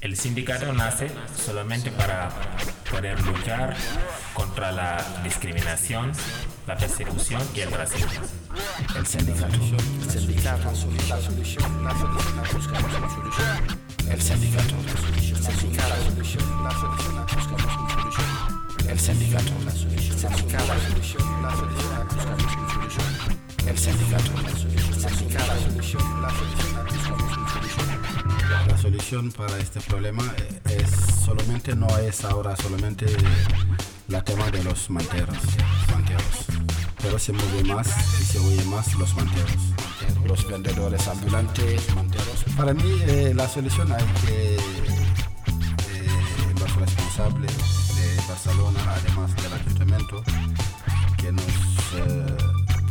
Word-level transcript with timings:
El 0.00 0.16
sindicato 0.16 0.72
nace 0.72 1.10
solamente 1.36 1.90
para 1.90 2.30
poder 2.90 3.20
luchar 3.20 3.76
contra 4.32 4.72
la 4.72 4.96
discriminación, 5.22 6.12
la 6.66 6.74
persecución 6.74 7.42
y 7.54 7.60
el 7.60 7.70
racismo. 7.70 8.08
El 8.96 9.06
sindicato. 9.06 9.54
El 9.54 10.10
sindicato. 10.10 10.64
La 10.64 10.74
solución. 10.74 11.84
La 11.84 11.92
solución. 11.92 12.48
Buscamos 12.50 12.94
una 12.94 13.10
solución. 13.10 13.46
El 14.08 14.22
sindicato. 14.22 14.74
El 14.88 15.36
sindicato. 15.36 15.88
La 15.88 16.06
solución. 16.06 16.64
Buscamos 17.34 17.76
una 17.76 17.90
solución. 17.90 18.24
El 18.88 18.98
sindicato. 18.98 19.52
La 19.66 19.70
solución. 19.70 20.22
La 20.22 20.30
solución. 20.30 21.42
La 21.42 21.50
solución. 21.50 22.08
Buscamos 22.08 22.44
una 22.56 22.72
solución. 22.72 23.04
El 23.66 23.78
sindicato. 23.78 24.32
La 24.42 24.50
solución. 24.50 25.02
La 25.02 25.08
solución. 25.10 25.42
La 25.42 25.60
solución. 25.60 26.00
Solución. 26.30 26.89
La 28.68 28.78
solución 28.78 29.32
para 29.32 29.58
este 29.58 29.80
problema 29.80 30.22
eh, 30.36 30.78
es 30.82 30.90
solamente 31.24 31.74
no 31.74 31.88
es 31.98 32.24
ahora 32.24 32.56
solamente 32.56 33.06
la 34.08 34.22
tema 34.22 34.50
de 34.50 34.62
los 34.64 34.90
manteros, 34.90 35.38
manteros, 35.92 36.46
pero 37.02 37.18
se 37.18 37.32
mueve 37.32 37.64
más 37.64 37.88
y 38.20 38.24
se 38.24 38.38
oye 38.38 38.64
más 38.64 38.94
los 38.94 39.14
manteros, 39.14 39.56
los 40.26 40.46
vendedores 40.48 41.06
ambulantes, 41.08 41.94
manteros. 41.94 42.44
Para 42.56 42.74
mí 42.74 42.90
eh, 43.02 43.32
la 43.34 43.48
solución 43.48 43.92
hay 43.92 44.04
que 44.26 44.56
eh, 44.56 44.60
los 46.58 46.74
responsables 46.76 47.52
de 47.96 48.16
Barcelona, 48.28 48.80
además 48.88 49.34
del 49.36 49.52
ayuntamiento, 49.52 50.24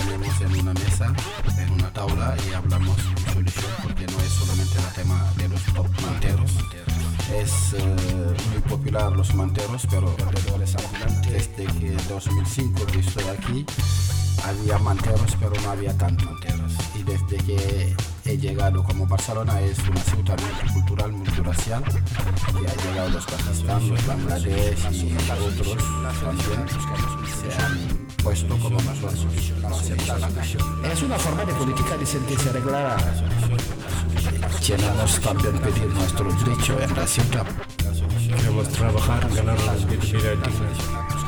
en 0.00 0.60
una 0.60 0.72
mesa, 0.72 1.14
en 1.58 1.72
una 1.72 1.92
tabla 1.92 2.34
y 2.48 2.54
hablamos 2.54 2.96
de 2.96 3.32
solución, 3.32 3.70
porque 3.82 4.06
no 4.06 4.20
es 4.20 4.28
solamente 4.28 4.78
el 4.78 4.94
tema 4.94 5.32
de 5.36 5.48
los 5.48 5.62
top 5.74 5.86
manteros. 6.00 6.50
Es 7.34 7.74
eh, 7.74 8.36
muy 8.50 8.60
popular 8.62 9.12
los 9.12 9.34
manteros, 9.34 9.86
pero 9.90 10.14
desde 11.28 11.66
que 11.78 11.96
2005 12.08 12.86
que 12.86 13.00
estoy 13.00 13.24
aquí 13.24 13.66
había 14.44 14.78
manteros, 14.78 15.36
pero 15.38 15.52
no 15.62 15.70
había 15.70 15.96
tantos 15.96 16.26
manteros. 16.26 16.72
Y 16.98 17.02
desde 17.02 17.36
que 17.36 17.96
he 18.30 18.38
llegado 18.38 18.84
como 18.84 19.06
Barcelona 19.06 19.60
es 19.60 19.76
una 19.88 20.00
ciudad 20.02 20.38
multicultural, 20.38 21.12
multiracial, 21.12 21.82
y 22.54 22.66
ha 22.66 22.74
llegado 22.84 23.08
los 23.10 23.24
Pakistán, 23.26 23.88
los 23.88 24.06
Bangladesh 24.06 24.78
y 24.92 25.16
otros 25.42 25.84
también 26.20 26.68
se 27.26 27.62
han 27.62 28.06
puesto 28.22 28.56
como 28.58 28.80
nosotros. 28.82 29.26
No. 29.62 30.90
Es 30.92 31.02
una 31.02 31.18
forma 31.18 31.44
de 31.44 31.54
política 31.54 31.96
de 31.96 32.06
ser 32.06 32.20
que 32.20 32.36
se 32.36 32.50
arreglará. 32.50 32.96
Queremos 34.64 35.20
también 35.20 35.58
pedir 35.58 35.86
nuestro 35.86 36.32
derecho 36.32 36.80
en 36.80 36.94
la 36.94 37.06
ciudad. 37.06 37.46
Queremos 38.28 38.68
trabajar, 38.68 39.28
ganar 39.34 39.60
la 39.62 39.74
vida 39.74 40.30
digna. 40.30 41.19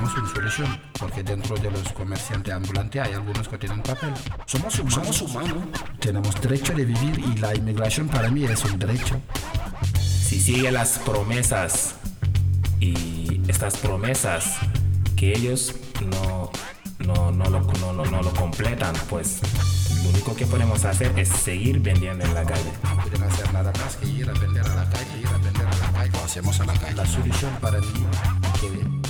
Buscamos 0.00 0.18
una 0.18 0.34
solución, 0.34 0.80
porque 0.98 1.22
dentro 1.22 1.56
de 1.56 1.70
los 1.70 1.90
comerciantes 1.94 2.52
ambulantes 2.52 3.00
hay 3.02 3.14
algunos 3.14 3.48
que 3.48 3.56
tienen 3.56 3.80
papel. 3.82 4.12
Somos 4.44 4.78
humanos. 4.78 4.94
Somos 4.94 5.22
humanos. 5.22 5.64
Tenemos 6.00 6.38
derecho 6.40 6.74
de 6.74 6.84
vivir 6.84 7.18
y 7.18 7.38
la 7.38 7.54
inmigración 7.54 8.06
para 8.08 8.28
mí 8.28 8.44
es 8.44 8.62
un 8.64 8.78
derecho. 8.78 9.18
Si 9.98 10.38
sigue 10.40 10.70
las 10.70 10.98
promesas 10.98 11.94
y 12.78 13.40
estas 13.48 13.78
promesas 13.78 14.56
que 15.16 15.32
ellos 15.32 15.74
no, 16.04 16.50
no, 16.98 17.30
no, 17.32 17.44
lo, 17.48 17.60
no, 17.60 17.92
no- 17.94 18.04
no 18.04 18.22
lo 18.22 18.30
completan, 18.34 18.94
pues 19.08 19.40
lo 20.04 20.10
único 20.10 20.36
que 20.36 20.44
podemos 20.46 20.84
hacer 20.84 21.18
es 21.18 21.28
seguir 21.30 21.80
vendiendo 21.80 22.22
en 22.22 22.34
la 22.34 22.44
calle. 22.44 22.70
No 22.84 23.02
pueden 23.02 23.22
hacer 23.22 23.50
nada 23.54 23.72
más 23.82 23.96
que 23.96 24.06
ir 24.08 24.28
a 24.28 24.32
vender 24.34 24.62
a 24.66 24.74
la 24.74 24.90
calle, 24.90 25.20
ir 25.20 25.26
a 25.26 25.38
vender 25.38 25.66
a 25.66 25.70
la 25.78 25.92
calle. 25.92 26.10
Lo 26.12 26.22
hacemos 26.24 26.60
a 26.60 26.66
la 26.66 26.74
calle. 26.74 26.94
La 26.96 27.06
solución 27.06 27.50
para 27.62 27.80
mí 27.80 27.86
que 28.60 29.05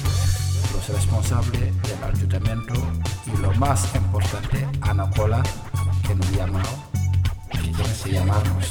los 0.88 0.96
responsables 0.96 1.60
del 1.82 2.04
ayuntamiento 2.04 2.74
y 3.26 3.40
lo 3.40 3.52
más 3.54 3.94
importante, 3.94 4.66
Ana 4.80 5.08
Cola, 5.10 5.42
que 6.06 6.14
nos 6.14 6.30
llamado, 6.32 6.68
que 7.50 7.58
tiene 7.58 7.74
que 8.04 8.12
llamarnos, 8.12 8.64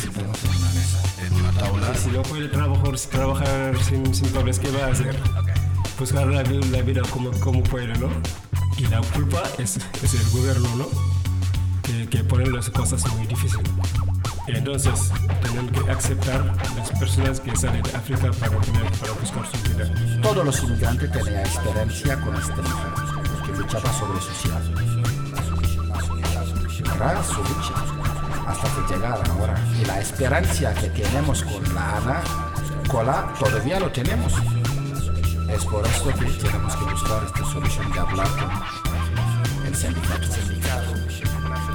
si 0.00 0.08
tenemos 0.08 0.44
en 0.44 0.50
una 0.50 0.70
mesa, 0.72 1.02
en 1.26 1.32
una 1.34 1.52
tabla. 1.52 1.94
Si 1.94 2.08
no 2.10 2.22
puede 2.22 2.48
trabajar, 2.48 2.96
trabajar 3.10 3.76
sin, 3.82 4.14
sin 4.14 4.28
¿qué 4.58 4.70
va 4.70 4.86
a 4.86 4.90
hacer? 4.92 5.18
Buscar 5.98 6.26
la, 6.26 6.42
vi- 6.42 6.62
la 6.70 6.82
vida 6.82 7.02
como, 7.10 7.30
como 7.40 7.62
puede, 7.62 7.96
¿no? 7.98 8.08
Y 8.76 8.86
la 8.88 9.00
culpa 9.00 9.42
es, 9.58 9.78
es 10.02 10.14
el 10.14 10.30
gobierno, 10.30 10.68
¿no? 10.76 10.86
Que, 11.82 12.08
que 12.08 12.22
pone 12.24 12.46
las 12.50 12.68
cosas 12.70 13.04
muy 13.14 13.26
difíciles. 13.26 13.64
Entonces, 14.48 15.12
tienen 15.42 15.68
que 15.68 15.90
aceptar 15.90 16.44
las 16.76 16.90
personas 16.98 17.40
que 17.40 17.56
salen 17.56 17.82
de 17.82 17.90
África 17.90 18.30
para, 18.32 18.60
tener, 18.60 18.92
para 18.92 19.12
buscar 19.12 19.46
su 19.46 19.68
vida. 19.68 19.90
Todos 20.22 20.44
los 20.44 20.62
inmigrantes 20.62 21.10
tenían 21.10 21.40
experiencia 21.40 22.20
con 22.20 22.36
esta 22.36 22.56
mujer, 22.56 23.44
que 23.44 23.52
luchaba 23.58 23.92
sobre 23.92 24.20
su 24.20 24.32
ciudad. 24.32 24.62
Su 26.96 27.36
lucha 27.42 27.74
hasta 28.46 28.68
que 28.68 28.94
llegaron 28.94 29.30
ahora. 29.32 29.54
Y 29.80 29.84
la 29.84 30.00
esperanza 30.00 30.72
que 30.74 30.88
tenemos 30.88 31.42
con 31.42 31.62
la 31.74 31.96
Ana 31.98 32.22
Cola 32.88 33.34
todavía 33.38 33.78
lo 33.78 33.90
tenemos. 33.92 34.32
Es 35.48 35.64
por 35.66 35.86
esto 35.86 36.08
que 36.08 36.24
tenemos 36.24 36.74
que 36.74 36.84
buscar 36.84 37.22
esta 37.24 37.44
solución 37.44 37.92
de 37.92 37.98
hablar 37.98 38.28
con 38.28 39.66
el 39.66 39.74
sindicato, 39.74 40.26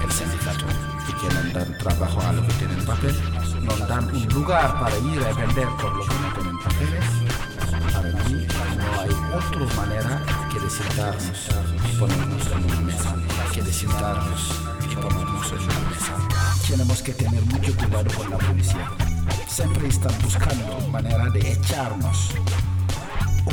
el 0.04 0.12
sindicato, 0.12 0.66
que 1.22 1.34
nos 1.36 1.54
dan 1.54 1.78
trabajo 1.78 2.22
a 2.22 2.34
los 2.34 2.51
que 3.00 3.08
tienen 3.08 3.22
papel, 3.42 3.66
nos 3.66 3.88
dan 3.88 4.16
un 4.16 4.26
lugar 4.34 4.80
para 4.80 4.98
ir 4.98 5.24
a 5.24 5.34
vender 5.34 5.68
por 5.82 5.96
los 5.96 6.08
que 6.08 6.16
no 6.16 6.34
tienen 6.34 6.60
papeles. 6.60 7.06
Para 7.94 8.10
mí 8.26 8.48
no 8.78 9.02
hay 9.02 9.10
otra 9.34 9.76
manera 9.76 10.22
que 10.52 10.60
de 10.60 10.70
sentarnos 10.70 11.50
y 11.92 11.98
ponernos 11.98 12.48
en 12.48 12.64
una 12.66 12.80
mesa, 12.82 13.16
que 13.54 13.62
de 13.62 13.74
sentarnos 13.74 14.52
y 14.92 14.96
ponernos 14.96 15.52
en 15.52 15.60
una 15.60 15.90
mesa. 15.90 16.16
Tenemos 16.68 17.02
que 17.02 17.14
tener 17.14 17.44
mucho 17.46 17.76
cuidado 17.78 18.12
con 18.18 18.30
la 18.30 18.38
policía. 18.38 18.90
Siempre 19.48 19.88
están 19.88 20.14
buscando 20.24 20.80
manera 20.90 21.30
de 21.30 21.52
echarnos 21.52 22.32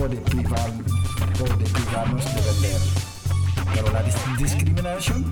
o 0.01 0.09
de, 0.09 0.17
privar, 0.17 0.71
o 0.71 1.57
de 1.57 1.65
privarnos 1.65 2.25
de 2.25 2.41
vender. 2.41 2.81
Pero 3.75 3.93
la 3.93 4.03
dis- 4.05 4.37
discriminación 4.39 5.25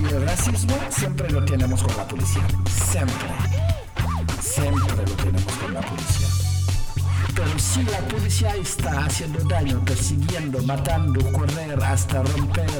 y 0.00 0.14
el 0.14 0.26
racismo 0.26 0.74
siempre 0.90 1.30
lo 1.30 1.44
tenemos 1.44 1.82
con 1.82 1.96
la 1.96 2.06
policía. 2.06 2.46
Siempre. 2.90 3.28
Siempre 4.40 5.06
lo 5.06 5.12
tenemos 5.12 5.52
con 5.54 5.74
la 5.74 5.80
policía. 5.80 6.28
Pero 7.34 7.58
si 7.58 7.82
la 7.84 7.98
policía 8.08 8.54
está 8.56 9.04
haciendo 9.04 9.40
daño, 9.44 9.80
persiguiendo, 9.84 10.62
matando, 10.62 11.20
correr 11.32 11.82
hasta 11.82 12.22
romper 12.22 12.70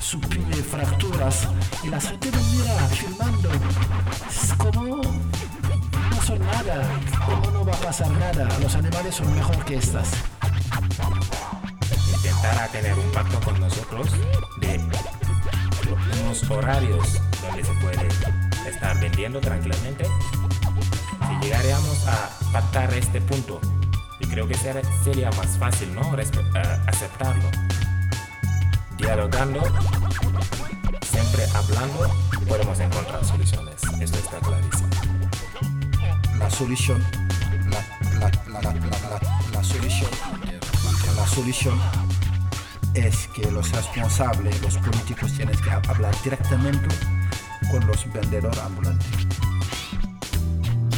su 0.00 0.20
pie, 0.20 0.42
fracturas, 0.70 1.48
y 1.82 1.88
la 1.88 2.00
gente 2.00 2.30
lo 2.30 2.38
mira 2.38 2.88
filmando, 2.88 3.50
es 4.28 4.52
como 4.54 4.96
no 4.96 6.22
son 6.22 6.38
nada, 6.40 6.86
como 7.26 7.50
no 7.50 7.64
va 7.64 7.72
a 7.72 7.80
pasar 7.80 8.10
nada, 8.10 8.48
los 8.58 8.74
animales 8.74 9.14
son 9.14 9.34
mejor 9.34 9.64
que 9.64 9.76
estas. 9.76 10.10
Intentar 12.14 12.68
tener 12.68 12.98
un 12.98 13.10
pacto 13.12 13.40
con 13.40 13.60
nosotros 13.60 14.08
de 14.60 14.78
unos 16.22 16.50
horarios 16.50 17.20
donde 17.42 17.64
se 17.64 17.72
puede 17.74 18.08
estar 18.68 18.98
vendiendo 19.00 19.40
tranquilamente. 19.40 20.04
Si 20.04 21.44
llegaríamos 21.46 22.06
a 22.08 22.30
pactar 22.52 22.92
este 22.94 23.20
punto, 23.20 23.60
y 24.20 24.26
creo 24.26 24.46
que 24.46 24.54
ser- 24.54 24.82
sería 25.02 25.30
más 25.32 25.58
fácil, 25.58 25.94
¿no? 25.94 26.02
Respe- 26.16 26.44
eh, 26.54 26.80
aceptarlo. 26.86 27.48
Dialogando, 28.96 29.60
siempre 31.02 31.44
hablando, 31.54 32.14
podemos 32.48 32.78
encontrar 32.78 33.24
soluciones. 33.24 33.74
Esto 34.00 34.18
está 34.18 34.38
clarísimo. 34.38 34.88
la 36.38 36.50
solución, 36.50 37.02
la 38.50 39.62
solución, 39.62 40.10
la 41.16 41.26
solución 41.26 41.80
es 42.94 43.28
que 43.28 43.50
los 43.50 43.70
responsables, 43.72 44.62
los 44.62 44.76
políticos 44.78 45.32
tienen 45.34 45.56
que 45.58 45.70
hablar 45.70 46.14
directamente 46.22 46.88
con 47.70 47.86
los 47.86 48.12
vendedores 48.12 48.58
ambulantes. 48.58 49.08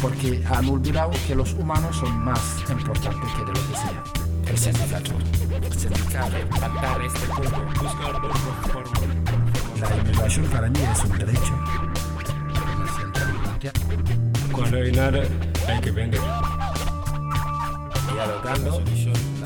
Porque 0.00 0.44
han 0.46 0.69
olvidado 0.69 1.10
que 1.26 1.34
los 1.34 1.54
humanos 1.54 1.96
son 1.96 2.19
más 2.25 2.40
importantes 2.69 3.31
que 3.32 3.40
de 3.40 3.46
lo 3.46 3.52
que 3.52 3.76
sea. 3.76 4.02
El 4.46 4.58
sindicato, 4.58 5.12
el 5.62 5.72
sindicato, 5.72 6.37
Pactar 6.60 7.02
este. 7.02 7.26
Buscar 7.26 8.20
forma. 8.72 9.00
La 9.81 9.96
inmigración 9.96 10.46
para 10.46 10.69
mí 10.69 10.81
es 10.81 11.04
un 11.04 11.19
derecho. 11.19 11.64
Cuando 14.52 14.76
hay 14.76 14.93
nada, 14.93 15.22
hay 15.66 15.81
que 15.81 15.90
vender 15.90 16.20
dialogando, 18.17 18.83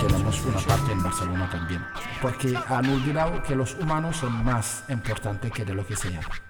Tenemos 0.00 0.44
una 0.44 0.60
parte 0.60 0.92
en 0.92 1.02
Barcelona 1.02 1.48
también, 1.50 1.86
porque 2.20 2.56
han 2.68 2.90
olvidado 2.90 3.42
que 3.42 3.54
los 3.54 3.74
humanos 3.74 4.16
son 4.16 4.44
más 4.44 4.84
importantes 4.88 5.52
que 5.52 5.64
de 5.64 5.74
lo 5.74 5.86
que 5.86 5.94
se 5.94 6.10
llama. 6.10 6.49